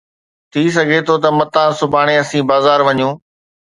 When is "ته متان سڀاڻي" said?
1.23-2.15